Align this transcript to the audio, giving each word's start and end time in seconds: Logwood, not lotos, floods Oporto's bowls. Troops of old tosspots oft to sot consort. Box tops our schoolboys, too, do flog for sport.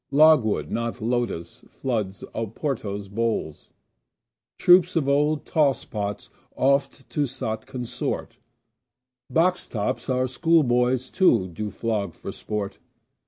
Logwood, 0.09 0.71
not 0.71 0.99
lotos, 0.99 1.63
floods 1.69 2.23
Oporto's 2.33 3.07
bowls. 3.07 3.69
Troops 4.57 4.95
of 4.95 5.07
old 5.07 5.45
tosspots 5.45 6.29
oft 6.55 7.07
to 7.11 7.27
sot 7.27 7.67
consort. 7.67 8.37
Box 9.29 9.67
tops 9.67 10.09
our 10.09 10.25
schoolboys, 10.25 11.11
too, 11.11 11.47
do 11.49 11.69
flog 11.69 12.15
for 12.15 12.31
sport. 12.31 12.79